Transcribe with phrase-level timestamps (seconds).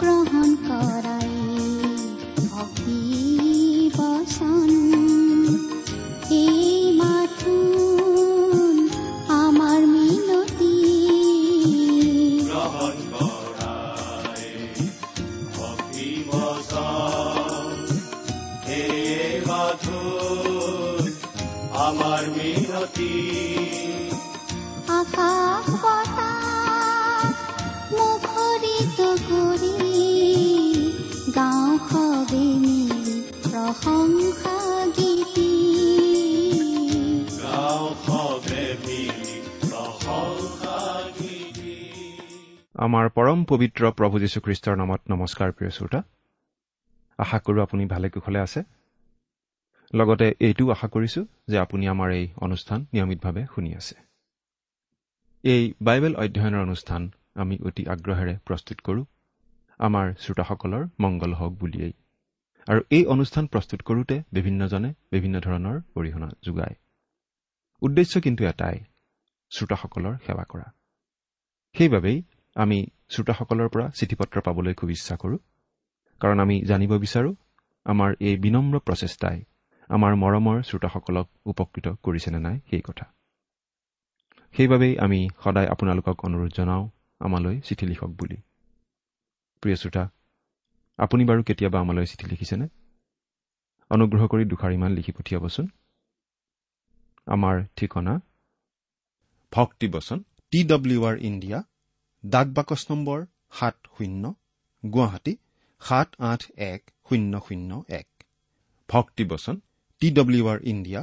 [0.00, 1.30] গ্ৰহণ কৰাই
[2.48, 3.00] ভক্তি
[3.96, 5.05] বচন
[42.86, 46.02] আমাৰ পৰম পবিত্ৰ প্ৰভু যীশুখ্ৰীষ্টৰ নামত নমস্কাৰ প্ৰিয় শ্ৰোতা।
[47.18, 48.62] আশা কৰোঁ আপুনি ভালে কুশলে আছে।
[49.94, 53.94] লগতে এইটোও আশা কৰিছোঁ যে আপুনি আমাৰ এই অনুষ্ঠান নিয়মিতভাৱে শুনি আছে।
[55.44, 59.04] এই বাইবেল অধ্যয়নৰ অনুষ্ঠান আমি অতি আগ্ৰহেৰে প্ৰস্তুত কৰোঁ।
[59.78, 61.92] আমাৰ শ্ৰোতাসকলৰ মংগল হওক বুলিয়েই।
[62.68, 66.74] আৰু এই অনুষ্ঠান প্ৰস্তুত কৰোঁতে বিভিন্নজনে বিভিন্ন ধৰণৰ অৰিহণা যোগায়।
[67.80, 68.78] উদ্দেশ্য কিন্তু এটাই
[69.50, 70.72] শ্ৰোতাসকলৰ সেৱা কৰা।
[71.74, 72.22] সেইবাবেই
[72.56, 72.78] আমি
[73.08, 75.38] শ্ৰোতাসকলৰ পৰা চিঠি পত্ৰ পাবলৈ খুব ইচ্ছা কৰোঁ।
[76.20, 77.34] কাৰণ আমি জানিব বিচাৰোঁ
[77.84, 79.38] আমাৰ এই বিনম্ৰ প্ৰচেষ্টাই
[79.88, 83.06] আমাৰ মৰমৰ শ্ৰোতাসকলক উপকৃত কৰিছেনে নাই সেই কথা।
[84.54, 86.84] সেইবাবেই আমি সদায় আপোনালোকক অনুৰোধ জনাওঁ
[87.20, 88.36] আমালৈ চিঠি লিখক বুলি।
[89.62, 90.04] প্ৰিয় শ্ৰোতা
[90.98, 92.66] আপুনি বাৰু কেতিয়াবা আমালৈ চিঠি লিখিছেনে?
[93.90, 95.66] অনুগ্ৰহ কৰি দুষাৰিমান লিখি পঠিয়াবচোন।
[97.26, 98.14] আমাৰ ঠিকনা
[99.52, 100.18] ভক্তিবচন
[100.52, 101.58] টি ডব্লিউ আৰ ইণ্ডিয়া
[102.32, 103.18] ডাক বাকচ নম্বৰ
[103.58, 104.24] সাত শূন্য
[104.82, 105.32] গুৱাহাটী
[105.82, 106.42] সাত আঠ
[106.72, 107.70] এক শূন্য শূন্য
[108.00, 108.08] এক।
[108.88, 109.56] ভক্তিবচন
[110.02, 111.00] T W R India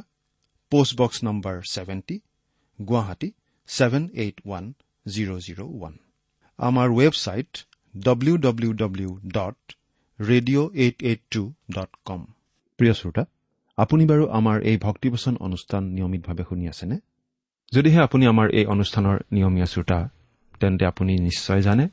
[0.72, 2.16] post box number seventy
[2.79, 3.29] Guwahati
[3.69, 4.66] seven eight one
[5.06, 5.94] zero' zero' one.
[6.59, 7.51] আমাৰ website
[7.95, 9.59] W W W dot
[10.19, 11.44] radio' eight eight two
[11.75, 12.22] dot com
[12.79, 13.23] প্ৰিয় শ্ৰোতা
[13.78, 16.95] আপুনি বাৰু আমাৰ এই ভক্তিবচন অনুষ্ঠান নিয়মিতভাৱে শুনি আছেনে?
[17.72, 20.00] যদিহে আপুনি আমাৰ এই অনুষ্ঠানৰ নিয়মীয়া শ্ৰোতা
[20.63, 21.85] তেন্তে আপুনি নিশ্চয় জানে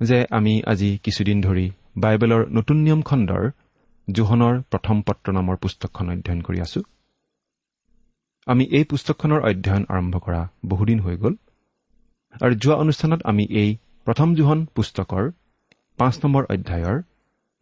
[0.00, 1.66] যে আমি আজি কিছুদিন ধৰি
[2.04, 3.44] বাইবেলৰ নতুন নিয়ম খণ্ডৰ
[4.08, 6.80] জোহনৰ প্ৰথম পত্ৰ নামৰ পুস্তকখন অধ্যয়ন কৰি আছো।
[8.46, 11.34] আমি এই পুস্তকখনৰ অধ্যয়ন আৰম্ভ কৰা বহুদিন হৈ গ'ল
[12.34, 13.70] আৰু যোৱা অনুষ্ঠানত আমি এই
[14.06, 15.24] প্ৰথম জোহন পুস্তকৰ
[15.98, 16.96] পাঁচ নম্বৰ অধ্যায়ৰ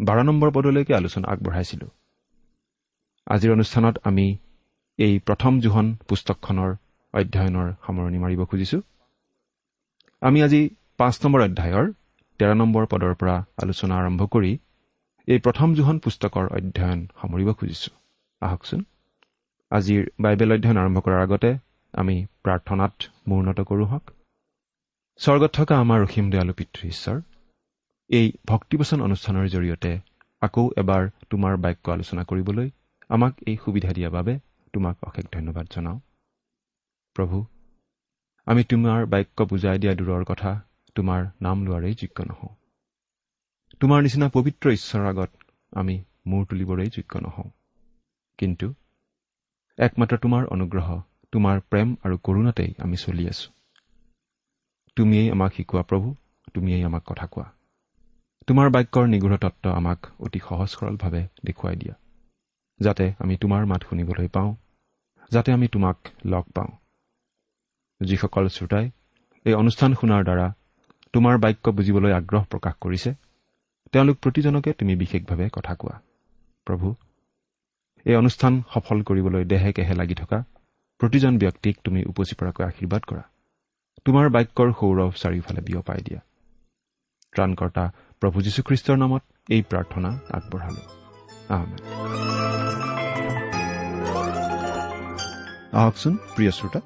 [0.00, 1.86] বাৰ নম্বৰ পদলৈকে আলোচনা আগবঢ়াইছিলো।
[3.26, 4.26] আজিৰ অনুষ্ঠানত আমি
[4.98, 6.70] এই প্ৰথম জোহন পুস্তকখনৰ
[7.14, 8.78] অধ্যয়নৰ সামৰণি মাৰিব খুজিছো।
[10.22, 10.60] আমি আজি
[11.00, 11.86] পাঁচ নম্বৰ অধ্যায়ৰ
[12.40, 14.52] তেৰ নম্বৰ পদৰ পৰা আলোচনা আৰম্ভ কৰি
[15.28, 17.90] এই প্ৰথম জোহন পুস্তকৰ অধ্যয়ন সামৰিব খুজিছো।
[18.42, 18.80] আহকচোন।
[19.70, 21.50] আজিৰ বাইবেল অধ্যয়ন আৰম্ভ কৰাৰ আগতে
[21.94, 22.94] আমি প্ৰাৰ্থনাত
[23.28, 24.04] মূৰ্ণত কৰোঁ হওক।
[25.20, 27.16] স্বৰ্গত থকা আমাৰ অসীম দয়ালু পিতৃ ঈশ্বৰ
[28.10, 29.92] এই ভক্তিবচন অনুষ্ঠানৰ জৰিয়তে
[30.42, 32.68] আকৌ এবাৰ তোমাৰ বাক্য আলোচনা কৰিবলৈ
[33.10, 34.34] আমাক এই সুবিধা দিয়াৰ বাবে
[34.74, 35.98] তোমাক অশেষ ধন্যবাদ জনাওঁ।
[37.16, 37.36] প্ৰভু
[38.46, 40.50] আমি তোমাৰ বাক্য বুজাই দিয়া দূৰৰ কথা
[40.96, 42.54] তোমাৰ নাম লোৱাৰেই যোগ্য নহওঁ।
[43.80, 45.30] তোমাৰ নিচিনা পবিত্ৰ ঈশ্বৰৰ আগত
[45.72, 47.50] আমি মূৰ তুলিবৰেই যোগ্য নহওঁ।
[48.38, 48.74] কিন্তু
[49.78, 50.88] একমাত্ৰ তোমাৰ অনুগ্ৰহ
[51.32, 53.48] তোমাৰ প্ৰেম আৰু কৰুণাতেই আমি চলি আছো।
[54.96, 56.14] তুমিয়েই আমাক শিকোৱা প্ৰভু
[56.54, 57.46] তুমিয়েই আমাক কথা কোৱা।
[58.46, 61.94] তোমাৰ বাক্যৰ নিগূঢ় তত্ত্ব আমাক অতি সহজ সৰলভাৱে দেখুৱাই দিয়া।
[62.80, 64.54] যাতে আমি তোমাৰ মাত শুনিবলৈ পাওঁ
[65.30, 66.72] যাতে আমি তোমাক লগ পাওঁ।
[68.00, 68.86] যিসকল শ্ৰোতাই
[69.46, 70.46] এই অনুষ্ঠান শুনাৰ দ্বাৰা
[71.12, 73.10] তোমাৰ বাক্য বুজিবলৈ আগ্ৰহ প্ৰকাশ কৰিছে
[73.92, 75.96] তেওঁলোক প্ৰতিজনকে তুমি বিশেষভাৱে কথা কোৱা।
[76.66, 76.94] প্ৰভু
[78.06, 80.38] এই অনুষ্ঠান সফল কৰিবলৈ দেহে কেহে লাগি থকা
[81.00, 83.24] প্ৰতিজন ব্যক্তিক তুমি উপচি পৰাকৈ আশীৰ্বাদ কৰা।
[84.04, 86.20] তোমাৰ বাক্যৰ সৌৰভ চাৰিওফালে বিয়পাই দিয়া।
[87.32, 87.84] ত্ৰাণকৰ্তা
[88.20, 90.82] প্ৰভু যীশুখ্ৰীষ্টৰ নামত এই প্ৰাৰ্থনা আগবঢ়ালো।
[95.72, 96.80] আহকচোন প্ৰিয় শ্ৰোতা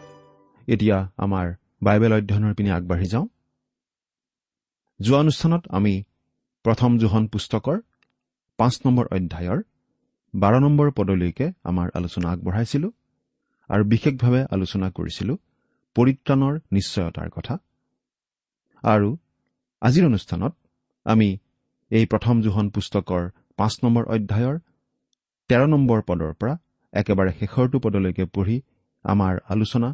[0.68, 1.46] এতিয়া আমাৰ
[1.82, 3.26] বাইবেল অধ্যয়নৰ পিনে আগবাঢ়ি যাওঁ।
[5.00, 5.94] যোৱা অনুষ্ঠানত আমি
[6.64, 7.78] প্ৰথম জোহন পুস্তকৰ
[8.58, 9.60] পাঁচ নম্বৰ অধ্যায়ৰ
[10.34, 12.88] বাৰ নম্বৰ পদলৈকে আমাৰ আলোচনা আগবঢ়াইছিলো
[13.70, 15.34] আৰু বিশেষভাৱে আলোচনা কৰিছিলো
[15.96, 17.54] পৰিত্ৰাণৰ নিশ্চয়তাৰ কথা।
[18.84, 19.08] আৰু
[19.82, 20.52] আজিৰ অনুষ্ঠানত
[21.06, 21.28] আমি
[21.90, 23.22] এই প্ৰথম জোহন পুস্তকৰ
[23.56, 24.56] পাঁচ নম্বৰ অধ্যায়ৰ
[25.50, 26.54] তেৰ নম্বৰ পদৰ পৰা
[26.92, 28.56] একেবাৰে শেষৰটো পদলৈকে পঢ়ি
[29.04, 29.88] আমাৰ আলোচনা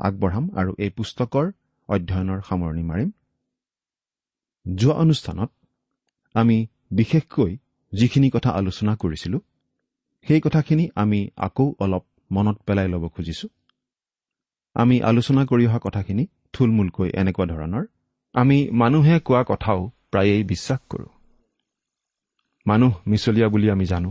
[0.00, 1.46] আগবঢ়াম আৰু এই পুস্তকৰ
[1.88, 3.10] অধ্যয়নৰ সামৰণি মাৰিম।
[4.66, 5.50] যোৱা অনুষ্ঠানত
[6.34, 6.56] আমি
[6.90, 7.52] বিশেষকৈ
[7.92, 9.38] যিখিনি কথা আলোচনা কৰিছিলো
[10.26, 13.48] সেই কথাখিনি আমি আকৌ অলপ মনত পেলাই ল'ব খুজিছো।
[14.76, 17.84] আমি আলোচনা কৰি অহা কথাখিনি থুলমূলকৈ এনেকুৱা ধৰণৰ
[18.34, 19.80] আমি মানুহে কোৱা কথাও
[20.10, 21.10] প্ৰায়েই বিশ্বাস কৰোঁ।
[22.66, 24.10] মানুহ মিছলীয়া বুলি আমি জানো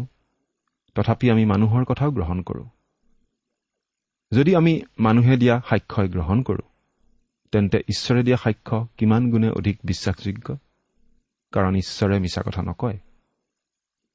[0.95, 2.67] তথাপি আমি মানুহৰ কথাও গ্ৰহণ কৰোঁ।
[4.33, 6.69] যদি আমি মানুহে দিয়া সাক্ষ্যই গ্ৰহণ কৰোঁ
[7.51, 10.57] তেন্তে ঈশ্বৰে দিয়া সাক্ষ্য কিমান গুণে অধিক বিশ্বাসযোগ্য?
[11.51, 12.99] কাৰণ ঈশ্বৰে মিছা কথা নকয়।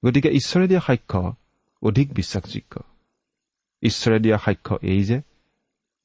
[0.05, 1.35] গতিকে ঈশ্বৰে দিয়া সাক্ষ্য
[1.83, 2.81] অধিক বিশ্বাসযোগ্য।
[3.83, 5.23] ঈশ্বৰে দিয়া সাক্ষ্য এই যে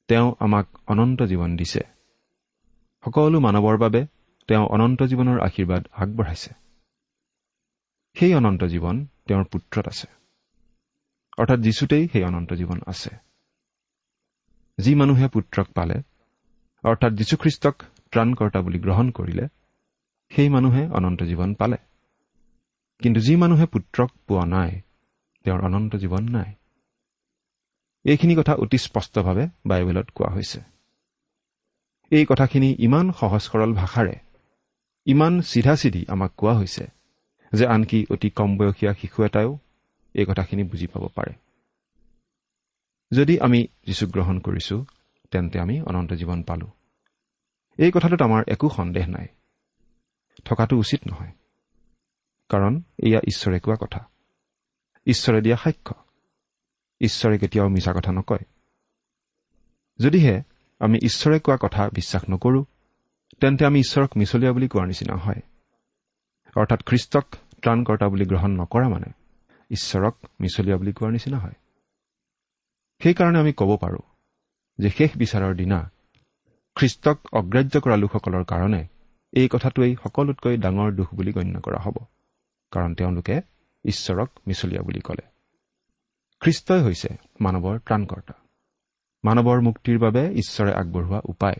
[0.08, 1.82] তেওঁ আমাক অনন্ত জীৱন দিছে।
[3.06, 4.06] সকলো মানৱৰ বাবে
[4.48, 6.54] তেওঁ অনন্ত জীৱনৰ আশীৰ্বাদ আগবঢ়াইছে।
[8.14, 10.08] সেই অনন্ত জীৱন তেওঁৰ পুত্ৰত আছে।
[11.38, 13.33] অৰ্থাৎ যীচুতেই সেই অনন্ত জীৱন আছে।
[14.78, 15.98] যি মানুহে পুত্ৰক পালে
[16.84, 17.76] অৰ্থাৎ যীশুখ্ৰীষ্টক
[18.12, 19.48] ত্ৰাণকৰ্তা বুলি গ্ৰহণ কৰিলে
[20.32, 21.78] সেই মানুহে অনন্ত জীৱন পালে।
[23.00, 24.82] কিন্তু যি মানুহে পুত্ৰক পোৱা নাই
[25.44, 26.54] তেওঁৰ অনন্ত জীৱন নাই।
[28.06, 30.60] এইখিনি কথা অতি স্পষ্টভাৱে বাইবেলত কোৱা হৈছে।
[32.12, 34.16] এই কথাখিনি ইমান সহজ সৰল ভাষাৰে
[35.06, 36.88] ইমান চিধা চিধি আমাক কোৱা হৈছে
[37.54, 39.60] যে আনকি অতি কম বয়সীয়া শিশু এটাইও
[40.14, 41.34] এই কথাখিনি বুজি পাব পাৰে।
[43.16, 44.86] যদি আমি যীচুক গ্ৰহণ কৰিছো
[45.32, 46.68] তেন্তে আমি অনন্ত জীৱন পালো।
[47.78, 49.28] এই কথাটোত আমাৰ একো সন্দেহ নাই।
[50.46, 51.32] থকাটো উচিত নহয়।
[52.50, 54.08] কাৰণ এয়া ঈশ্বৰে কোৱা কথা।
[55.06, 55.96] ঈশ্বৰে দিয়া সাক্ষ্য।
[57.02, 58.46] ঈশ্বৰে কেতিয়াও মিছা কথা নকয়।
[60.00, 60.42] যদিহে
[60.80, 62.66] আমি ঈশ্বৰে কোৱা কথা বিশ্বাস নকৰোঁ
[63.40, 65.42] তেন্তে আমি ঈশ্বৰক মিছলীয়া বুলি কোৱাৰ নিচিনা হয়।
[66.56, 67.26] অৰ্থাৎ খ্ৰীষ্টক
[67.62, 69.12] ত্ৰাণকৰ্তা বুলি গ্ৰহণ নকৰা মানে
[69.72, 71.54] ঈশ্বৰক মিছলীয়া বুলি কোৱাৰ নিচিনা হয়।
[73.00, 74.02] সেইকাৰণে আমি ক'ব পাৰোঁ
[74.80, 75.92] যে শেষ বিচাৰৰ দিনা
[76.76, 78.88] খ্ৰীষ্টক অগ্ৰাহ্য কৰা লোকসকলৰ কাৰণে
[79.34, 81.98] এই কথাটোৱেই সকলোতকৈ ডাঙৰ দুখ বুলি গণ্য কৰা হ'ব।
[82.72, 83.42] কাৰণ তেওঁলোকে
[83.86, 85.28] ঈশ্বৰক মিছলীয়া বুলি ক'লে।
[86.40, 87.10] খ্ৰীষ্টই হৈছে
[87.40, 88.34] মানৱৰ ত্ৰাণকৰ্তা।
[89.24, 91.56] মানৱৰ মুক্তিৰ বাবে ঈশ্বৰে আগবঢ়োৱা উপায়।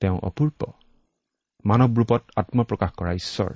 [0.00, 0.72] তেওঁ অপূৰ্ব।
[1.64, 3.50] মানৱ ৰূপত আত্মপ্ৰকাশ কৰা ঈশ্বৰ।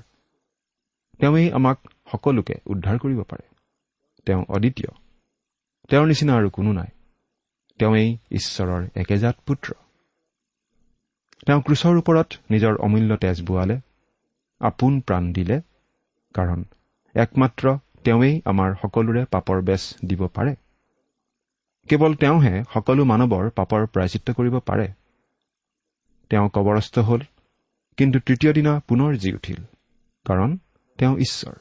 [1.19, 1.79] তেওঁৱেই আমাক
[2.13, 3.49] সকলোকে উদ্ধাৰ কৰিব পাৰে।
[4.27, 5.10] তেওঁ অদ্বিতীয়।
[5.91, 6.91] তেওঁৰ নিচিনা আৰু কোনো নাই।
[7.81, 9.69] তেওঁৱেই ঈশ্বৰৰ একেজাত পুত্ৰ।
[11.47, 13.77] তেওঁ ক্ৰুচৰ ওপৰত নিজৰ অমূল্য তেজ বোৱালে
[14.61, 15.57] আপোন প্ৰাণ দিলে
[16.35, 16.61] কাৰণ
[17.15, 17.65] একমাত্ৰ
[18.05, 20.53] তেওঁৱেই আমাৰ সকলোৰে পাপৰ বেচ দিব পাৰে।
[21.89, 24.87] কেৱল তেওঁহে সকলো মানৱৰ পাপৰ প্ৰায়চিত্ৰ কৰিব পাৰে।
[26.31, 27.23] তেওঁ কবৰস্থ হ'ল
[27.99, 29.61] কিন্তু তৃতীয় দিনা পুনৰ জি উঠিল
[30.27, 30.59] কাৰণ
[30.99, 31.55] তেওঁ ঈশ্বৰ।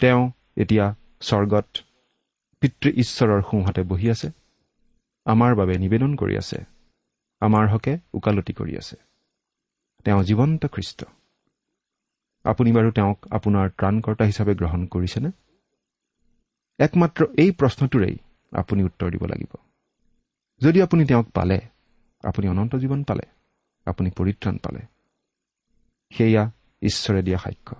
[0.00, 0.22] তেওঁ
[0.56, 0.86] এতিয়া
[1.20, 1.66] স্বৰ্গত
[2.64, 4.28] পিতৃ ঈশ্বৰৰ সোঁহাতে বহি আছে
[5.24, 6.58] আমাৰ বাবে নিবেদন কৰি আছে
[7.40, 8.96] আমাৰ হকে ওকালতি কৰি আছে।
[10.04, 11.04] তেওঁ জীৱন্ত খ্ৰীষ্ট।
[12.44, 15.30] আপুনি বাৰু তেওঁক আপোনাৰ ত্ৰাণকৰ্তা হিচাপে গ্ৰহণ কৰিছেনে?
[16.78, 18.16] একমাত্ৰ এই প্ৰশ্নটোৰেই
[18.52, 19.56] আপুনি উত্তৰ দিব লাগিব।
[20.60, 21.60] যদি আপুনি তেওঁক পালে
[22.22, 23.26] আপুনি অনন্ত জীৱন পালে
[23.86, 24.80] আপুনি পৰিত্ৰাণ পালে।
[26.16, 26.50] সেয়া
[26.82, 27.76] ঈশ্বৰে দিয়া সাক্ষ্য।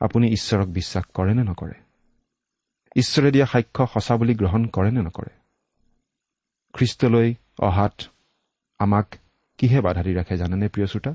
[0.00, 1.85] আপুনি ঈশ্বৰক বিশ্বাস কৰে নে নকৰে?
[2.96, 5.32] ঈশ্বৰে দিয়া সাক্ষ্য সঁচা বুলি গ্ৰহণ কৰে নে নকৰে?
[6.72, 8.02] খ্ৰীষ্টলৈ অহাত
[8.78, 9.14] আমাক
[9.58, 11.12] কিহে বাধা দি ৰাখে জানেনে প্ৰিয় শ্ৰোতা?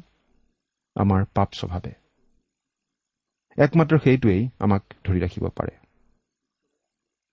[0.95, 1.91] আমাৰ পাপ স্বভাৱে।
[3.57, 5.73] একমাত্ৰ সেইটোৱেই আমাক ধৰি ৰাখিব পাৰে।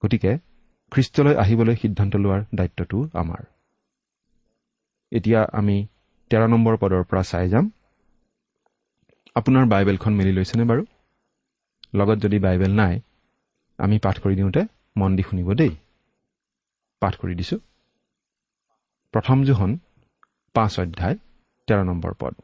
[0.05, 0.39] গতিকে
[0.91, 3.43] খ্ৰীষ্টলৈ আহিবলৈ সিদ্ধান্ত লোৱাৰ দায়িত্বটো আমাৰ।
[5.13, 5.87] এতিয়া আমি
[6.31, 7.71] তেৰ নম্বৰ পদৰ পৰা চাই যাম।
[9.35, 10.83] আপোনাৰ বাইবেলখন মেলি লৈছেনে বাৰু?
[11.95, 13.01] লগত যদি বাইবেল নাই
[13.79, 14.63] আমি পাঠ কৰি দিওঁতে
[14.97, 15.73] মন দি শুনিব দেই।
[17.03, 17.57] পাঠ কৰি দিছো।
[19.15, 19.73] প্ৰথম জোহন
[20.55, 21.17] পাঁচ অধ্যায়
[21.69, 22.35] তেৰ নম্বৰ পদ।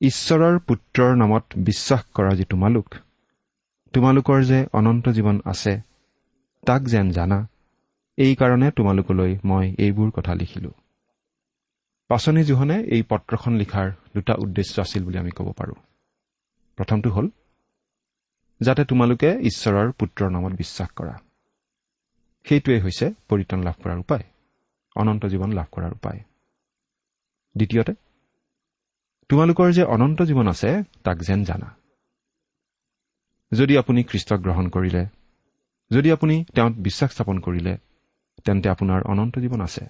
[0.00, 2.88] ঈশ্বৰৰ পুত্ৰৰ নামত বিশ্বাস কৰা যি তোমালোক
[3.94, 5.72] তোমালোকৰ যে অনন্ত জীৱন আছে
[6.66, 7.38] তাক যেন জানা
[8.18, 10.74] এইকাৰণে তোমালোকলৈ মই এইবোৰ কথা লিখিলোঁ।
[12.10, 15.78] পাচনি জোহনে এই পত্ৰখন লিখাৰ দুটা উদ্দেশ্য আছিল বুলি আমি ক'ব পাৰোঁ।
[16.78, 17.26] প্ৰথমটো হ'ল
[18.60, 21.14] যাতে তোমালোকে ঈশ্বৰৰ পুত্ৰৰ নামত বিশ্বাস কৰা।
[22.46, 24.24] সেইটোৱেই হৈছে পৰিত্ৰাণ লাভ কৰাৰ উপায়
[24.96, 26.20] অনন্ত জীৱন লাভ কৰাৰ উপায়।
[27.56, 27.92] দ্বিতীয়তে
[29.28, 30.70] তোমালোকৰ যে অনন্ত জীৱন আছে
[31.04, 31.68] তাক যেন জানা।
[33.52, 35.06] যদি আপুনি খ্ৰীষ্টক গ্ৰহণ কৰিলে
[35.90, 37.78] যদি আপুনি তেওঁত বিশ্বাস স্থাপন কৰিলে
[38.44, 39.84] তেন্তে আপোনাৰ অনন্ত জীৱন আছে।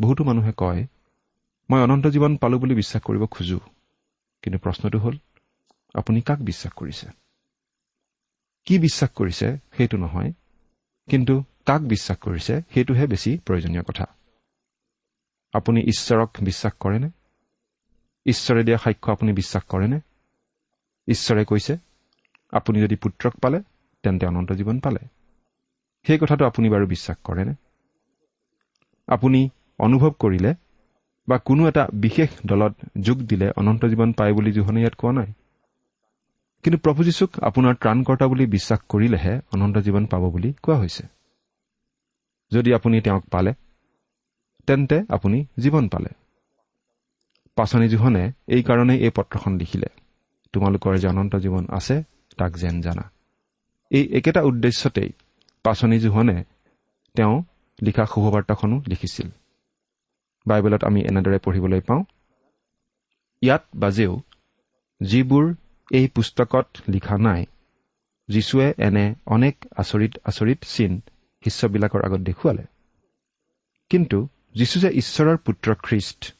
[0.00, 0.86] বহুতো মানুহে কয়
[1.70, 3.58] মই অনন্ত জীৱন পালোঁ বুলি বিশ্বাস কৰিব খোজো।
[4.42, 5.16] কিন্তু প্ৰশ্নটো হ'ল
[5.94, 7.06] আপুনি কাক বিশ্বাস কৰিছে?
[8.68, 10.32] কি বিশ্বাস কৰিছে সেইটো নহয়
[11.10, 14.04] কিন্তু কাক বিশ্বাস কৰিছে সেইটোহে বেছি প্ৰয়োজনীয় কথা।
[15.52, 17.10] আপুনি ঈশ্বৰক বিশ্বাস কৰেনে?
[18.26, 20.00] ঈশ্বৰে দিয়া সাক্ষ্য আপুনি বিশ্বাস কৰেনে?
[21.08, 21.78] ঈশ্বৰে কৈছে
[22.52, 23.62] আপুনি যদি পুত্ৰক পালে
[24.02, 25.00] তেন্তে অনন্ত জীৱন পালে।
[26.06, 27.54] সেই কথাটো আপুনি বাৰু বিশ্বাস কৰেনে?
[29.06, 29.48] আপুনি
[29.78, 30.54] অনুভৱ কৰিলে
[31.28, 35.32] বা কোনো এটা বিশেষ দলত যোগ দিলে অনন্ত জীৱন পায় বুলি জোহনে ইয়াত কোৱা নাই?
[36.64, 41.04] কিন্তু প্ৰভু যীশুক আপোনাৰ ত্ৰাণকৰ্তা বুলি বিশ্বাস কৰিলেহে অনন্ত জীৱন পাব বুলি কোৱা হৈছে।
[42.52, 43.52] যদি আপুনি তেওঁক পালে
[44.68, 46.10] তেন্তে আপুনি জীৱন পালে।
[47.56, 49.88] পাচনি জোহনে এইকাৰণেই এই পত্ৰখন লিখিলে
[50.54, 51.96] তোমালোকৰ যে অনন্ত জীৱন আছে
[52.38, 53.04] তাক যেন জানা।
[53.90, 55.10] এই একেটা উদ্দেশ্যতেই
[55.64, 56.36] পাচনি জোহনে
[57.14, 57.34] তেওঁ
[57.78, 59.28] লিখা শুভবাৰ্তাখনো লিখিছিল।
[60.46, 62.02] বাইবেলত আমি এনেদৰে পঢ়িবলৈ পাওঁ
[63.42, 64.12] ইয়াত বাজেও
[65.00, 65.44] যিবোৰ
[65.90, 67.46] এই পুস্তকত লিখা নাই।
[68.28, 71.00] যীশুৱে এনে অনেক আচৰিত আচৰিত চিন
[71.44, 72.62] শিষ্যবিলাকৰ আগত দেখুৱালে।
[73.90, 76.34] কিন্তু যীশু যে ঈশ্বৰৰ পুত্ৰ খ্ৰীষ্ট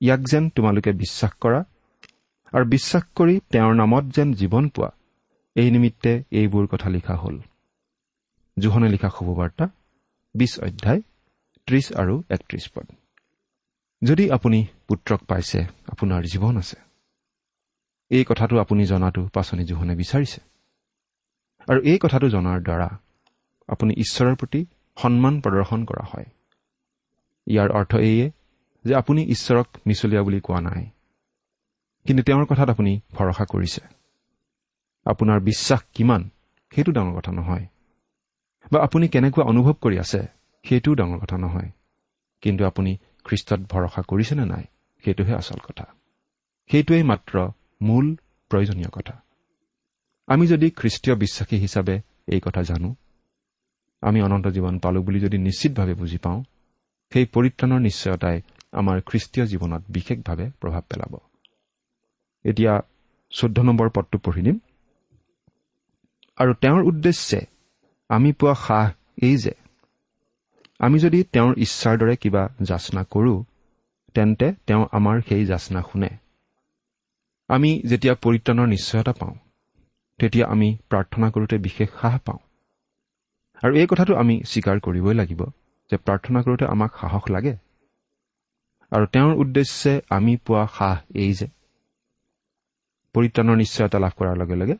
[0.00, 1.64] ইয়াক যেন তোমালোকে বিশ্বাস কৰা
[2.52, 4.90] আৰু বিশ্বাস কৰি তেওঁৰ নামত যেন জীৱন পোৱা
[5.54, 7.40] এই নিমিত্তে এইবোৰ কথা লিখা হ'ল।
[8.58, 9.68] জোহনে লিখা শুভবাৰ্তা
[10.34, 11.02] বিছ অধ্যায়
[11.66, 12.86] ত্ৰিছ আৰু একত্ৰিছ পদ।
[14.04, 16.91] যদি আপুনি পুত্ৰক পাইছে আপোনাৰ জীৱন আছে।
[18.12, 20.40] এই কথাটো আপুনি জনাটো পাচনি জোহনে বিচাৰিছে।
[21.68, 22.88] আৰু এই কথাটো জনাৰ দ্বাৰা
[23.68, 24.66] আপুনি ঈশ্বৰৰ প্ৰতি
[24.96, 26.24] সন্মান প্ৰদৰ্শন কৰা হয়।
[27.46, 28.26] ইয়াৰ অৰ্থ এইয়ে
[28.84, 30.86] যে আপুনি ঈশ্বৰক মিছলীয়া বুলি কোৱা নাই।
[32.06, 33.82] কিন্তু তেওঁৰ কথাত আপুনি ভৰসা কৰিছে।
[35.06, 36.30] আপোনাৰ বিশ্বাস কিমান
[36.70, 37.66] সেইটো ডাঙৰ কথা নহয়।
[38.72, 40.20] বা আপুনি কেনেকুৱা অনুভৱ কৰি আছে
[40.64, 41.70] সেইটোও ডাঙৰ কথা নহয়।
[42.42, 44.64] কিন্তু আপুনি খ্ৰীষ্টত ভৰসা কৰিছেনে নাই
[45.04, 45.84] সেইটোহে আচল কথা।
[46.70, 47.50] সেইটোৱেই মাত্ৰ
[47.86, 48.06] মূল
[48.50, 49.14] প্ৰয়োজনীয় কথা।
[50.28, 51.96] আমি যদি খ্ৰীষ্টীয় বিশ্বাসী হিচাপে
[52.26, 52.90] এই কথা জানো
[54.02, 56.40] আমি অনন্ত জীৱন পালোঁ বুলি যদি নিশ্চিতভাৱে বুজি পাওঁ
[57.12, 58.38] সেই পৰিত্ৰাণৰ নিশ্চয়তাই
[58.72, 61.12] আমাৰ খ্ৰীষ্টীয় জীৱনত বিশেষভাৱে প্ৰভাৱ পেলাব।
[62.44, 62.74] এতিয়া
[63.32, 64.56] চৈধ্য নম্বৰ পদটো পঢ়ি দিম
[66.38, 67.40] আৰু তেওঁৰ উদ্দেশ্যে
[68.10, 68.86] আমি পোৱা সাহ
[69.22, 69.54] এই যে
[70.80, 73.38] আমি যদি তেওঁৰ ইচ্ছাৰ দৰে কিবা যাচনা কৰোঁ
[74.14, 76.10] তেন্তে তেওঁ আমাৰ সেই যাচনা শুনে।
[77.54, 79.34] আমি যেতিয়া পৰিত্ৰাণৰ নিশ্চয়তা পাওঁ
[80.18, 82.40] তেতিয়া আমি প্ৰাৰ্থনা কৰোঁতে বিশেষ সাহ পাওঁ।
[83.62, 85.40] আৰু এই কথাটো আমি স্বীকাৰ কৰিবই লাগিব
[85.90, 87.54] যে প্ৰাৰ্থনা কৰোঁতে আমাক সাহস লাগে।
[88.92, 91.46] আৰু তেওঁৰ উদ্দেশ্যে আমি পোৱা সাহ এই যে
[93.14, 94.76] পৰিত্ৰাণৰ নিশ্চয়তা লাভ কৰাৰ লগে লগে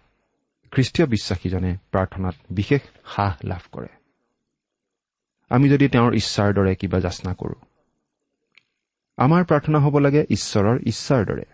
[0.72, 3.90] খ্ৰীষ্টীয় বিশ্বাসীজনে প্ৰাৰ্থনাত বিশেষ সাহ লাভ কৰে।
[5.50, 7.60] আমি যদি তেওঁৰ ইচ্ছাৰ দৰে কিবা যাচনা কৰোঁ
[9.18, 11.46] আমাৰ প্ৰাৰ্থনা হ'ব লাগে ঈশ্বৰৰ ইচ্ছাৰ দৰে।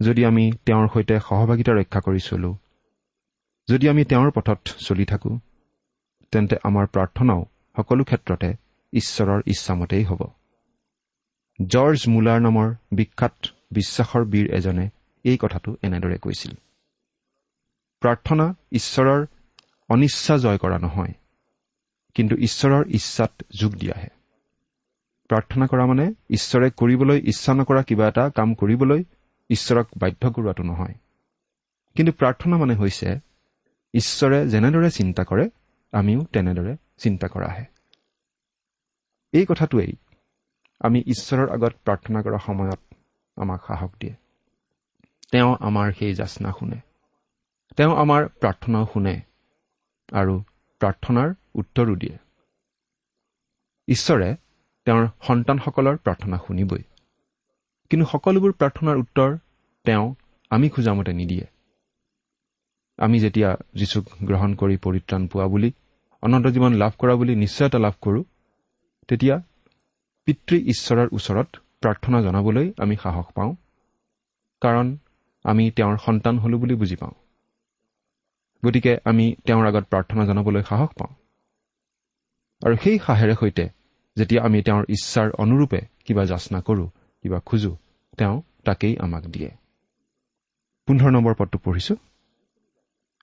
[0.00, 2.50] যদি আমি তেওঁৰ সৈতে সহভাগিতা ৰক্ষা কৰি চলো
[3.68, 5.34] যদি আমি তেওঁৰ পথত চলি থাকোঁ
[6.32, 7.40] তেন্তে আমাৰ প্ৰাৰ্থনাও
[7.76, 8.50] সকলো ক্ষেত্ৰতে
[8.92, 10.20] ঈশ্বৰৰ ইচ্ছামতেই হ'ব।
[11.58, 13.36] জৰ্জ মুলাৰ নামৰ বিখ্যাত
[13.72, 14.86] বিশ্বাসৰ বীৰ এজনে
[15.24, 16.52] এই কথাটো এনেদৰে কৈছিল।
[18.02, 19.20] প্ৰাৰ্থনা ঈশ্বৰৰ
[19.88, 21.14] অনিচ্ছা জয় কৰা নহয়
[22.16, 24.10] কিন্তু ঈশ্বৰৰ ইচ্ছাত যোগ দিয়াহে।
[25.30, 29.00] প্ৰাৰ্থনা কৰা মানে ঈশ্বৰে কৰিবলৈ ইচ্ছা নকৰা কিবা এটা কাম কৰিবলৈ
[29.50, 30.94] ঈশ্বৰক বাধ্য কৰোৱাটো নহয়।
[31.96, 33.08] কিন্তু প্ৰাৰ্থনা মানে হৈছে
[33.94, 35.50] ঈশ্বৰে যেনেদৰে চিন্তা কৰে
[35.92, 37.64] আমিও তেনেদৰে চিন্তা কৰাহে
[39.32, 39.92] এই কথাটোৱেই
[40.80, 42.80] আমি ঈশ্বৰৰ আগত প্ৰাৰ্থনা কৰা সময়ত
[43.36, 44.14] আমাক সাহস দিয়ে।
[45.32, 46.78] তেওঁ আমাৰ সেই যাচনা শুনে।
[47.76, 49.14] তেওঁ আমাৰ প্ৰাৰ্থনাও শুনে
[50.12, 50.34] আৰু
[50.80, 52.16] প্ৰাৰ্থনাৰ উত্তৰো দিয়ে।
[53.88, 54.36] ঈশ্বৰে
[54.86, 56.82] তেওঁৰ সন্তানসকলৰ প্ৰাৰ্থনা শুনিবই।
[57.90, 59.30] কিন্তু সকলোবোৰ প্ৰাৰ্থনাৰ উত্তৰ
[59.84, 60.06] তেওঁ
[60.50, 61.46] আমি খোজামতে নিদিয়ে।
[62.98, 65.70] আমি যেতিয়া যীচুক গ্ৰহণ কৰি পৰিত্ৰাণ পোৱা বুলি
[66.22, 68.24] অনন্ত জীৱন লাভ কৰা বুলি নিশ্চয়তা লাভ কৰোঁ
[69.08, 69.36] তেতিয়া
[70.26, 71.48] পিতৃ ঈশ্বৰৰ ওচৰত
[71.80, 73.52] প্ৰাৰ্থনা জনাবলৈ আমি সাহস পাওঁ
[74.62, 74.86] কাৰণ
[75.44, 77.14] আমি তেওঁৰ সন্তান হলো বুলি বুজি পাওঁ।
[78.62, 81.12] গতিকে আমি তেওঁৰ আগত প্ৰাৰ্থনা জনাবলৈ সাহস পাওঁ।
[82.62, 83.64] আৰু সেই সাহেৰে সৈতে
[84.16, 86.88] যেতিয়া আমি তেওঁৰ ইচ্ছাৰ অনুৰূপে কিবা যাচনা কৰোঁ
[87.22, 87.72] কিবা খোজো
[88.18, 89.50] তেওঁ তাকেই আমাক দিয়ে।
[90.88, 91.94] পোন্ধৰ নম্বৰ পদটো পঢ়িছো।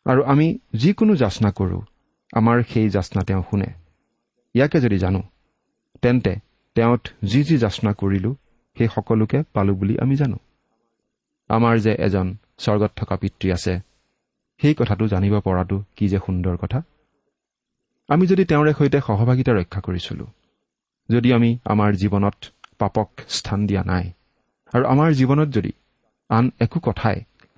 [0.06, 1.82] আৰু আমি যিকোনো যাচনা কৰোঁ
[2.34, 3.70] আমাৰ সেই যাচনা তেওঁ শুনে।
[4.56, 5.22] ইয়াকে যদি জানো
[6.02, 6.34] তেন্তে
[6.76, 8.32] তেওঁত যি যি যাচনা কৰিলো
[8.78, 10.38] সেই সকলোকে পালো বুলি আমি জানো।
[11.50, 12.28] আমাৰ যে এজন
[12.58, 13.74] স্বৰ্গত থকা পিতৃ আছে
[14.60, 16.80] সেই কথাটো জানিব পৰাটো কি যে সুন্দৰ কথা।
[18.10, 20.26] আমি যদি তেওঁৰে সৈতে সহভাগিতা ৰক্ষা কৰিছিলো
[21.10, 22.40] যদি আমি আমাৰ জীৱনত
[22.80, 24.06] পাপক স্থান দিয়া নাই।
[24.74, 25.72] আৰু আমাৰ জীৱনত যদি
[26.30, 27.18] আন একো কথাই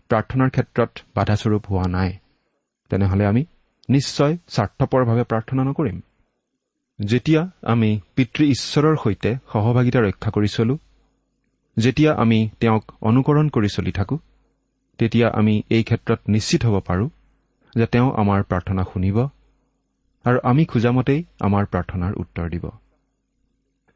[0.10, 2.12] প্ৰাৰ্থনাৰ ক্ষেত্ৰত বাধাস্বৰূপ হোৱা নাই
[2.92, 3.44] তেনেহলে আমি
[3.90, 5.98] নিশ্চয় স্বাৰ্থপৰভাৱে প্ৰাৰ্থনা নকৰিম।
[7.00, 7.42] যেতিয়া
[7.74, 10.76] আমি পিতৃ ঈশ্বৰৰ সৈতে সহভাগিতা ৰক্ষা কৰি চলো
[11.78, 14.16] যেতিয়া আমি তেওঁক অনুকৰণ কৰি চলি থাকো
[15.00, 17.10] তেতিয়া আমি এই ক্ষেত্ৰত নিশ্চিত হ'ব পাৰোঁ
[17.76, 19.18] যে তেওঁ আমাৰ প্ৰাৰ্থনা শুনিব
[20.26, 22.66] আৰু আমি খোজামতেই আমাৰ প্ৰাৰ্থনাৰ উত্তৰ দিব।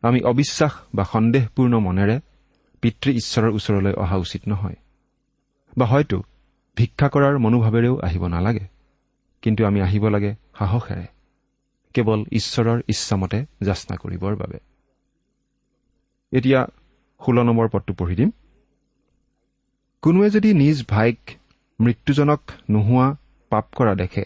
[0.04, 2.18] আমি অবিশ্বাস বা সন্দেহপূৰ্ণ মনেৰে
[2.84, 4.78] পিতৃ ঈশ্বৰৰ ওচৰলৈ অহা উচিত নহয়।
[5.78, 6.18] বা হয়তো
[6.78, 8.66] ভিক্ষা কৰাৰ মনোভাৱেৰেও আহিব নালাগে
[9.44, 11.08] কিন্তু আমি আহিব লাগে সাহসেৰে
[11.96, 14.60] কেৱল ঈশ্বৰৰ ইচ্ছামতে যাচনা কৰিবৰ বাবে।
[16.32, 16.62] এতিয়া
[17.22, 18.30] ষোল্ল নম্বৰ পদটো পঢ়ি দিম।
[20.04, 21.20] কোনোৱে যদি নিজ ভাইক
[21.80, 23.08] মৃত্যুজনক নোহোৱা
[23.52, 24.24] পাপ কৰা দেখে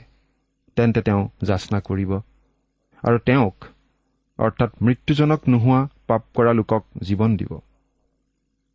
[0.77, 2.11] তেন্তে তেওঁ যাচনা কৰিব
[3.03, 3.55] আৰু তেওঁক
[4.39, 7.59] অৰ্থাৎ মৃত্যুজনক নোহোৱা পাপ কৰা লোকক জীৱন দিব।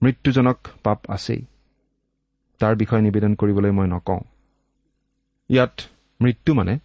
[0.02, 1.46] মৃত্যুজনক পাপ আছেই।
[2.60, 4.20] তাৰ বিষয়ে নিবেদন কৰিবলৈ মই নকওঁ।
[5.48, 5.74] ইয়াত
[6.20, 6.78] মৃত্যু মানে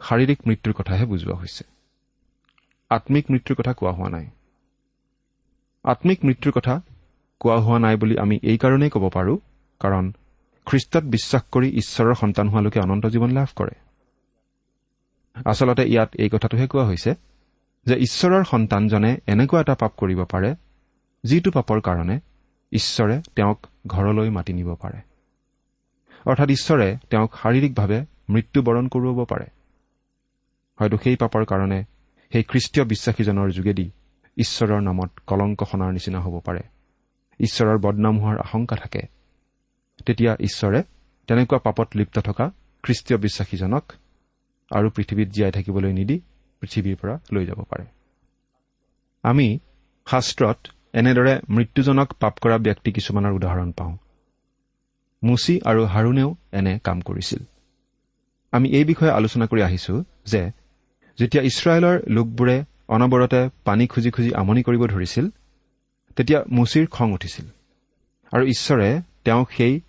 [0.00, 1.64] শাৰীৰিক মৃত্যুৰ কথাহে বুজোৱা হৈছে।
[2.90, 4.26] আম্মিক মৃত্যুৰ কথা কোৱা হোৱা নাই।
[5.84, 6.80] আম্মিক মৃত্যুৰ কথা
[7.40, 9.38] কোৱা হোৱা নাই বুলি আমি এইকাৰণেই ক'ব পাৰোঁ
[9.80, 10.12] কাৰণ
[10.66, 13.74] খ্ৰীষ্টত বিশ্বাস কৰি ঈশ্বৰৰ সন্তান হোৱালোকে অনন্ত জীৱন লাভ কৰে।
[15.44, 17.14] আচলতে ইয়াত এই কথাটোহে কোৱা হৈছে
[17.86, 20.54] যে ঈশ্বৰৰ সন্তানজনে এনেকুৱা এটা পাপ কৰিব পাৰে
[21.24, 22.20] যিটো পাপৰ কাৰণে
[22.72, 25.00] ঈশ্বৰে তেওঁক ঘৰলৈ মাতি নিব পাৰে।
[26.26, 29.46] অৰ্থাৎ ঈশ্বৰে তেওঁক শাৰীৰিকভাৱে মৃত্যুবৰণ কৰোৱাব পাৰে।
[30.80, 31.84] হয়তো সেই পাপৰ কাৰণে
[32.32, 33.90] সেই খ্ৰীষ্টীয় বিশ্বাসীজনৰ যোগেদি
[34.36, 36.60] ঈশ্বৰৰ নামত কলংক সনাৰ নিচিনা হ'ব পাৰে।
[37.38, 39.02] ঈশ্বৰৰ বদনাম হোৱাৰ আশংকা থাকে।
[40.06, 40.82] তেতিয়া ঈশ্বৰে
[41.26, 42.50] তেনেকুৱা পাপত লিপ্ত থকা
[42.82, 43.92] খ্ৰীষ্টীয় বিশ্বাসীজনক
[44.70, 46.20] আৰু পৃথিৱীত জীয়াই থাকিবলৈ নিদি
[46.60, 47.84] পৃথিৱীৰ পৰা লৈ যাব পাৰে।
[49.22, 49.58] আমি
[50.06, 53.96] শাস্ত্ৰত এনেদৰে মৃত্যুজনক পাপ কৰা ব্যক্তি কিছুমানৰ উদাহৰণ পাওঁ।
[55.22, 57.44] মুচি আৰু হাৰুণেও এনে কাম কৰিছিল।
[58.52, 60.50] আমি এই বিষয়ে আলোচনা কৰি আহিছো যে
[61.18, 65.30] যেতিয়া ইছৰাইলৰ লোকবোৰে অনবৰতে পানী খুজি খুজি আমনি কৰিব ধৰিছিল
[66.16, 67.46] তেতিয়া মুচিৰ খং উঠিছিল।
[68.32, 69.80] আৰু ঈশ্বৰে তেওঁক সেই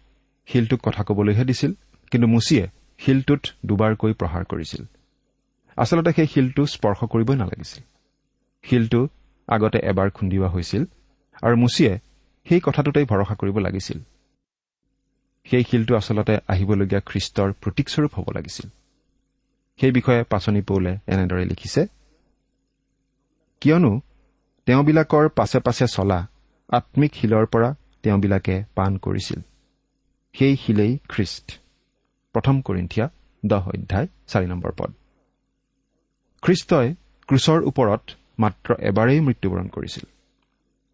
[0.45, 1.73] শিলটোক কথা কবলৈহে দিছিল
[2.11, 2.67] কিন্তু মুচিয়ে
[2.99, 4.85] শিলটোত দুবাৰকৈ প্ৰহাৰ কৰিছিল।
[5.77, 7.83] আচলতে সেই শিলটো স্পৰ্শ কৰিবই নালাগিছিল।
[8.63, 9.07] শিলটো
[9.47, 10.85] আগতে এবাৰ খুন্দিওৱা হৈছিল
[11.41, 11.99] আৰু মুচিয়ে
[12.49, 13.99] সেই কথাটোতেই ভৰসা কৰিব লাগিছিল।
[15.43, 18.69] সেই শিলটো আচলতে আহিবলগীয়া খ্ৰীষ্টৰ প্ৰতীকস্বৰূপ হ'ব লাগিছিল।
[19.79, 21.87] সেই বিষয়ে পাচনি পৌলে এনেদৰে লিখিছে
[23.61, 24.01] কিয়নো
[24.65, 26.27] তেওঁবিলাকৰ পাছে পাছে চলা
[26.69, 29.39] আম্মিক শিলৰ পৰা তেওঁবিলাকে পাণ কৰিছিল।
[30.33, 31.51] সেই শিলেই খ্ৰীষ্ট।
[32.33, 33.09] প্ৰথম কৰিন্ঠিয়া
[33.45, 35.00] দহ অধ্যায় চাৰি নম্বৰ পদ।
[36.43, 36.87] খ্ৰীষ্টই
[37.29, 38.03] ক্ৰুচৰ ওপৰত
[38.39, 40.05] মাত্ৰ এবাৰেই মৃত্যুবৰণ কৰিছিল।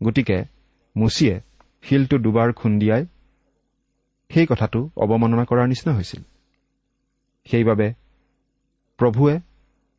[0.02, 0.38] গতিকে
[0.96, 1.36] মুচিয়ে
[1.84, 3.04] শিলটো দুবাৰ খুন্দিয়াই
[4.32, 6.22] সেই কথাটো অৱমাননা কৰাৰ নিচিনা হৈছিল।
[7.48, 7.88] সেইবাবে
[9.00, 9.36] প্ৰভুৱে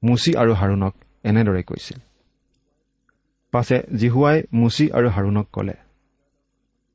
[0.03, 1.99] মুচি আৰু হাৰুণক এনেদৰে কৈছিল।
[3.53, 5.77] পাছে জিহুৱাই মুচি আৰু হাৰুণক কলে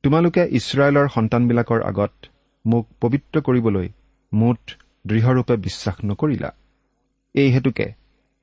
[0.04, 2.14] তোমালোকে ইছৰাইলৰ সন্তানবিলাকৰ আগত
[2.64, 3.88] মোক পবিত্ৰ কৰিবলৈ
[4.32, 4.62] মুঠ
[5.06, 6.50] দৃঢ়ৰূপে বিশ্বাস নকৰিলা।
[7.34, 7.86] এই হেতুকে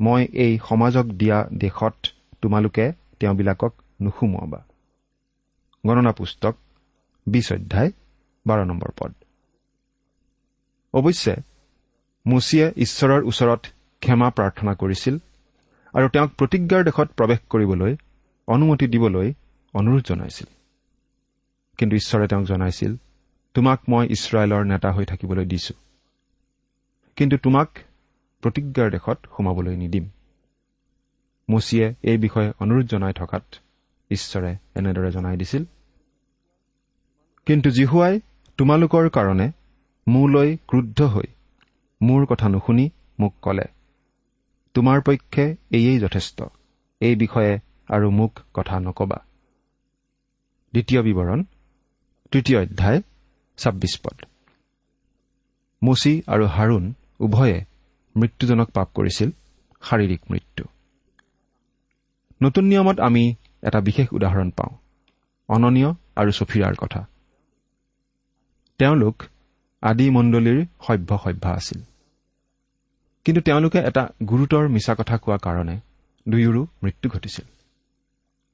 [0.01, 1.95] মই এই সমাজক দিয়া দেশত
[2.41, 4.63] তোমালোকে তেওঁবিলাকক নুসুমুৱাবা।
[5.87, 6.55] গণনা পুস্তক
[7.27, 7.91] বিছ অধ্যায়
[8.47, 9.13] বাৰ নম্বৰ পদ।
[10.93, 11.35] অৱশ্যে
[12.25, 13.61] মুচিয়ে ঈশ্বৰৰ ওচৰত
[14.01, 15.15] ক্ষমা প্ৰাৰ্থনা কৰিছিল
[15.93, 17.95] আৰু তেওঁক প্ৰতিজ্ঞাৰ দেশত প্ৰৱেশ কৰিবলৈ
[18.47, 19.33] অনুমতি দিবলৈ
[19.73, 20.47] অনুৰোধ জনাইছিল।
[21.77, 22.95] কিন্তু ঈশ্বৰে তেওঁক জনাইছিল
[23.53, 25.73] তোমাক মই ইছৰাইলৰ নেতা হৈ থাকিবলৈ দিছো।
[27.15, 27.69] কিন্তু তোমাক
[28.41, 30.09] প্ৰতিজ্ঞাৰ দেশত সোমাবলৈ নিদিম।
[31.49, 33.43] মুচিয়ে এই বিষয়ে অনুৰোধ জনাই থকাত
[34.11, 35.63] ঈশ্বৰে এনেদৰে জনাই দিছিল
[37.45, 38.21] কিন্তু জিহুৱাই
[38.57, 39.51] তোমালোকৰ কাৰণে
[40.07, 41.27] মোলৈ ক্ৰুদ্ধ হৈ
[42.01, 43.63] মোৰ কথা নুশুনি মোক কলে।
[44.73, 46.43] তোমাৰ পক্ষে এয়েই যথেষ্ট
[46.99, 49.17] এই বিষয়ে আৰু মোক কথা নকবা।
[50.71, 51.43] দ্বিতীয় বিৱৰণ
[52.31, 53.01] তৃতীয় অধ্যায়
[53.57, 54.25] ছাব্বিছ পদ।
[55.83, 57.65] মুচি আৰু হাৰুণ উভয়ে
[58.15, 59.29] মৃত্যুজনক পাপ কৰিছিল
[59.81, 60.65] শাৰীৰিক মৃত্যু।
[62.41, 64.77] নতুন নিয়মত আমি এটা বিশেষ উদাহৰণ পাওঁ
[65.47, 67.05] অননীয় আৰু চফিৰাৰ কথা।
[68.77, 69.23] তেওঁলোক
[69.81, 71.81] আদি মণ্ডলীৰ সভ্য সভ্যা আছিল।
[73.25, 75.79] কিন্তু তেওঁলোকে এটা গুৰুতৰ মিছা কথা কোৱা কাৰণে
[76.29, 77.45] দুয়োৰো মৃত্যু ঘটিছিল।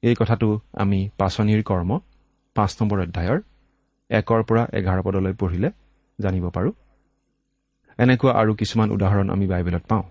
[0.02, 1.98] এই কথাটো আমি পাচনিৰ কৰ্ম
[2.54, 3.40] পাঁচ নম্বৰ অধ্যায়ৰ
[4.10, 5.70] একৰ পৰা এঘাৰ পদলৈ পঢ়িলে
[6.20, 6.72] জানিব পাৰোঁ।
[7.98, 10.02] এনেকুৱা আৰু কিছুমান উদাহৰণ আমি বাইবেলত পাওঁ।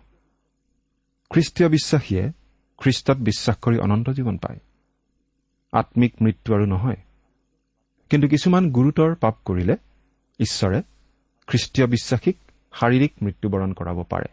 [1.30, 2.32] খ্ৰীষ্টীয় বিশ্বাসীয়ে
[2.78, 4.60] খ্ৰীষ্টত বিশ্বাস কৰি অনন্ত জীৱন পায়।
[5.72, 6.96] আম্মিক মৃত্যু আৰু নহয়।
[8.10, 9.78] কিন্তু কিছুমান গুৰুতৰ পাপ কৰিলে
[10.40, 10.82] ঈশ্বৰে
[11.48, 12.38] খ্ৰীষ্টীয় বিশ্বাসীক
[12.74, 14.26] শাৰীৰিক মৃত্যুবৰণ কৰাব পাৰে।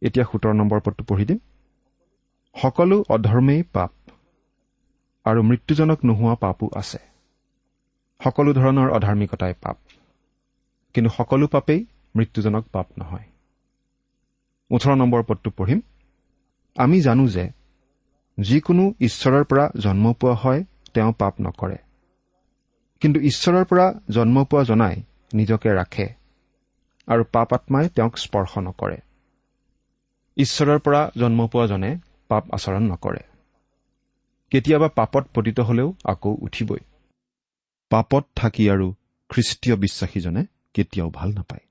[0.00, 1.38] এতিয়া সোতৰ নম্বৰ পদটো পঢ়ি দিম।
[2.62, 3.92] সকলো অধৰ্মেই পাপ
[5.24, 6.98] আৰু মৃত্যুজনক নোহোৱা পাপো আছে।
[8.24, 9.76] সকলো ধৰণৰ অধাৰ্মিকতাই পাপ।
[10.94, 13.24] কিন্তু সকলো পাপেই মৃত্যুজনক পাপ নহয়।
[14.70, 15.80] ওঠৰ নম্বৰ পদটো পঢ়িম।
[16.76, 17.50] আমি জানো যে
[18.38, 21.76] যিকোনো ঈশ্বৰৰ পৰা জন্ম পোৱা হয় তেওঁ পাপ নকৰে।
[23.00, 25.02] কিন্তু ঈশ্বৰৰ পৰা জন্ম পোৱা জনাই
[25.34, 26.08] নিজকে ৰাখে
[27.06, 28.96] আৰু পাপ আত্মাই তেওঁক স্পৰ্শ নকৰে।
[30.36, 33.20] ঈশ্বৰৰ পৰা জন্ম পোৱা জনে পাপ আচৰণ নকৰে।
[34.50, 36.78] কেতিয়াবা পাপত পতিত হলেও আকৌ উঠিবই।
[37.90, 38.94] পাপত থাকি আৰু
[39.28, 40.44] খ্ৰীষ্টীয় বিশ্বাসীজনে
[40.74, 41.69] কেতিয়াও ভাল নাপায়।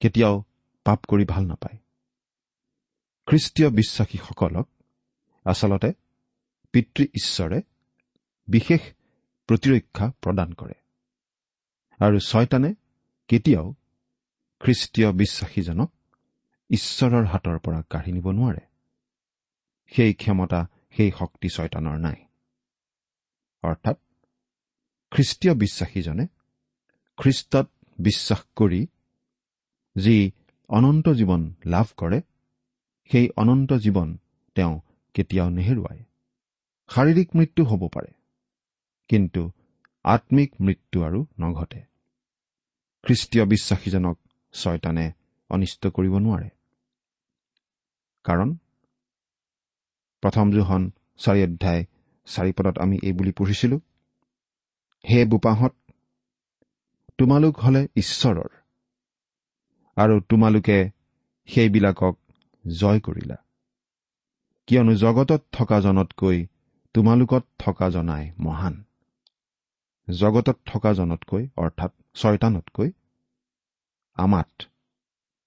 [0.00, 0.44] কেতিয়াও
[0.84, 1.78] পাপ কৰি ভাল নাপায়।
[3.26, 4.68] খ্ৰীষ্টীয় বিশ্বাসীসকলক
[5.44, 5.92] আচলতে
[6.72, 7.62] পিতৃ ঈশ্বৰে
[8.48, 8.80] বিশেষ
[9.46, 10.74] প্ৰতিৰক্ষা প্ৰদান কৰে।
[11.98, 12.74] আৰু ছয়তানে
[13.28, 13.74] কেতিয়াও
[14.60, 15.92] খ্ৰীষ্টীয় বিশ্বাসীজনক
[16.70, 18.60] ঈশ্বৰৰ হাতৰ পৰা কাঢ়ি নিব নোৱাৰে।
[19.86, 22.24] সেই ক্ষমতা সেই শক্তি ছয়তানৰ নাই।
[23.62, 23.96] অৰ্থাৎ
[25.10, 26.26] খ্ৰীষ্টীয় বিশ্বাসীজনে
[27.16, 28.86] খ্ৰীষ্টত বিশ্বাস কৰি
[29.96, 30.32] যি
[30.68, 32.20] অনন্ত জীৱন লাভ কৰে
[33.10, 34.08] সেই অনন্ত জীৱন
[34.56, 34.80] তেওঁ
[35.14, 36.02] কেতিয়াও নেহেৰুৱায়।
[36.90, 38.10] শাৰীৰিক মৃত্যু হ'ব পাৰে
[39.08, 39.50] কিন্তু
[40.04, 41.80] আত্মিক মৃত্যু আৰু নঘটে।
[43.04, 44.16] খ্ৰীষ্টীয় বিশ্বাসীজনক
[44.52, 45.12] ছয়তানে
[45.50, 46.48] অনিষ্ট কৰিব নোৱাৰে।
[48.24, 48.56] কাৰণ
[50.22, 50.82] প্ৰথম জোহন
[51.18, 51.82] চাৰি অধ্যায়
[52.26, 53.76] চাৰি পদত আমি এই বুলি পঢ়িছিলো
[55.04, 55.74] হে বোপাহঁত
[57.18, 58.63] তোমালোক হলে ঈশ্বৰৰ।
[59.96, 60.90] আৰু তোমালোকে
[61.46, 62.14] সেইবিলাকক
[62.64, 63.36] জয় কৰিলা।
[64.66, 66.46] কিয়নো জগতত থকা জনতকৈ
[66.94, 68.84] তোমালোকত থকা জনাই মহান।
[70.10, 72.90] জগতত থকা জনতকৈ অৰ্থাৎ ছয়তানতকৈ
[74.14, 74.50] আমাত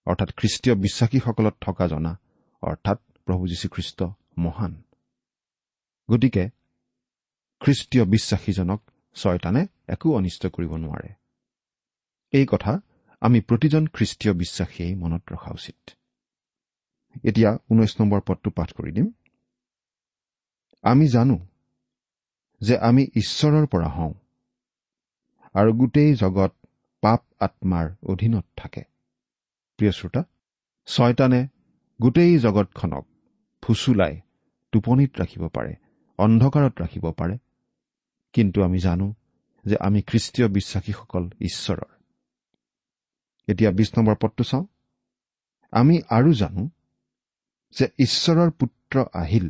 [0.07, 2.19] অৰ্থাৎ খ্ৰীষ্টীয় বিশ্বাসীসকলত থকা জনা
[2.62, 4.03] অৰ্থাৎ প্ৰভু যীশুখ্ৰীষ্ট
[4.38, 4.83] মহান।
[6.10, 6.49] গতিকে
[7.62, 8.81] খ্ৰীষ্টীয় বিশ্বাসীজনক
[9.15, 11.10] ছয়তানে একো অনিষ্ট কৰিব নোৱাৰে।
[12.31, 12.81] এই কথা
[13.21, 15.89] আমি প্ৰতিজন খ্ৰীষ্টীয় বিশ্বাসীয়ে মনত ৰখা উচিত।
[17.23, 19.08] এতিয়া ঊনৈশ নম্বৰ পদটো পাঠ কৰি দিম।
[20.84, 21.38] আমি জানো
[22.62, 24.13] যে আমি ঈশ্বৰৰ পৰা হওঁ
[25.53, 26.53] আৰু গোটেই জগত
[27.01, 28.84] পাপ আত্মাৰ অধীনত থাকে।
[29.77, 30.23] প্ৰিয় শ্ৰোতা
[30.86, 31.47] ছয়তানে
[32.01, 33.08] গোটেই জগতখনক
[33.62, 34.21] ফুচুলাই
[34.71, 35.75] টোপনিত ৰাখিব পাৰে
[36.17, 37.38] অন্ধকাৰত ৰাখিব পাৰে।
[38.34, 39.13] কিন্তু আমি জানো
[39.65, 41.96] যে আমি খ্ৰীষ্টীয় বিশ্বাসীসকল ঈশ্বৰৰ।
[43.47, 44.65] এতিয়া বিশ নম্বৰ পদটো চাওঁ।
[45.71, 46.69] আমি আৰু জানো
[47.75, 49.47] যে ঈশ্বৰৰ পুত্ৰ আহিল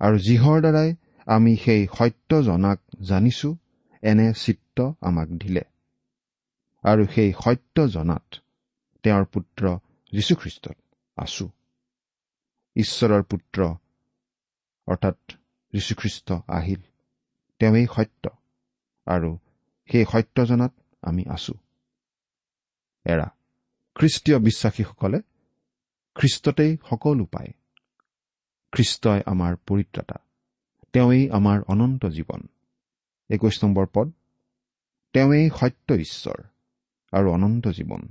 [0.00, 0.96] আৰু যিহৰ দ্বাৰাই
[1.26, 3.56] আমি সেই সত্য জনাক জানিছো
[4.02, 5.62] এনে চিত্ৰ আমাক দিলে।
[6.84, 8.26] আৰু সেই সত্য জনাত
[9.02, 9.78] তেওঁৰ পুত্ৰ
[10.12, 10.76] যীশুখ্ৰীষ্টত
[11.16, 11.46] আছো।
[12.76, 13.58] ঈশ্বৰৰ পুত্ৰ
[14.88, 15.18] অৰ্থাৎ
[15.72, 16.82] যীশুখ্ৰীষ্ট আহিল।
[17.58, 18.24] তেওঁৱেই সত্য
[19.06, 19.38] আৰু
[19.88, 20.72] সেই সত্য জনাত
[21.02, 21.54] আমি আছো।
[23.06, 23.28] এৰা।
[23.94, 25.18] খ্ৰীষ্টীয় বিশ্বাসীসকলে
[26.14, 27.52] খ্ৰীষ্টতেই সকলো পায়।
[28.72, 30.16] খ্ৰীষ্টই আমাৰ পৰিত্ৰাতা।
[30.92, 32.42] তেওঁৱেই আমাৰ অনন্ত জীৱন।
[33.30, 34.12] একৈশ নম্বৰ পদ।
[35.12, 36.38] তেওঁৱেই সত্য ঈশ্বৰ
[37.12, 38.02] আৰু অনন্ত জীৱন।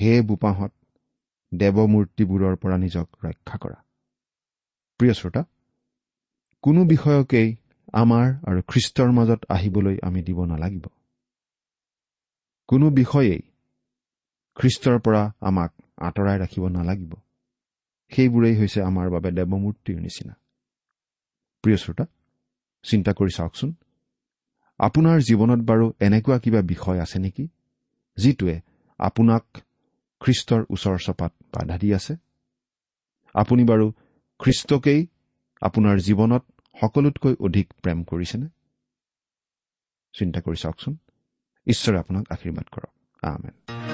[0.00, 0.72] হে বোপাহঁত
[1.54, 3.78] দেৱমূৰ্তিবোৰৰ পৰা নিজক ৰক্ষা কৰা।
[4.98, 5.44] প্ৰিয় শ্ৰোতা
[6.62, 7.56] কোনো বিষয়কেই
[7.92, 10.86] আমাৰ আৰু খ্ৰীষ্টৰ মাজত আহিবলৈ আমি দিব নালাগিব।
[12.68, 13.42] কোনো বিষয়েই
[14.56, 17.12] খ্ৰীষ্টৰ পৰা আমাক আঁতৰাই ৰাখিব নালাগিব।
[18.12, 20.34] সেইবোৰেই হৈছে আমাৰ বাবে দেৱমূৰ্তিৰ নিচিনা।
[21.64, 22.04] প্ৰিয় শ্ৰোতা
[22.84, 23.70] চিন্তা কৰি চাওকচোন
[24.80, 27.44] আপোনাৰ জীৱনত বাৰু এনেকুৱা কিবা বিষয় আছে নেকি
[28.16, 28.56] যিটোৱে
[28.98, 29.44] আপোনাক
[30.20, 32.14] খ্ৰীষ্টৰ ওচৰ চপাত বাধা দি আছে?
[33.34, 33.86] আপুনি বাৰু
[34.40, 35.00] খ্ৰীষ্টকেই
[35.62, 36.42] আপোনাৰ জীৱনত
[36.80, 38.46] সকলোতকৈ অধিক প্ৰেম কৰিছেনে?
[40.14, 40.94] চিন্তা কৰি চাওকচোন
[41.66, 43.93] ঈশ্বৰে আপোনাক আশীৰ্বাদ কৰক।